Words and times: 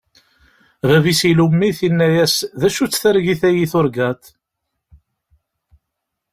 Baba-s 0.87 1.21
ilumm-it, 1.29 1.79
inna-as: 1.87 2.35
D 2.59 2.61
acu-tt 2.67 3.01
targit-agi 3.01 3.61
i 3.63 3.65
turgaḍ? 3.71 4.21